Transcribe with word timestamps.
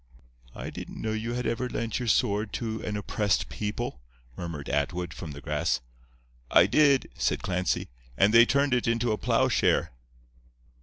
"I 0.55 0.71
didn't 0.71 0.99
know 0.99 1.11
you 1.11 1.33
had 1.33 1.45
ever 1.45 1.69
lent 1.69 1.99
your 1.99 2.07
sword 2.07 2.53
to 2.53 2.81
an 2.81 2.97
oppressed 2.97 3.49
people," 3.49 4.01
murmured 4.35 4.67
Atwood, 4.67 5.13
from 5.13 5.29
the 5.33 5.41
grass. 5.41 5.79
"I 6.49 6.65
did," 6.65 7.11
said 7.19 7.43
Clancy; 7.43 7.87
"and 8.17 8.33
they 8.33 8.47
turned 8.47 8.73
it 8.73 8.87
into 8.87 9.11
a 9.11 9.17
ploughshare." 9.19 9.91